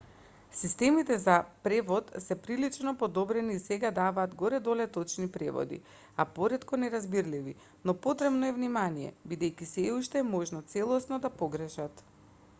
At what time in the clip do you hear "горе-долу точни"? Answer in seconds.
4.39-5.27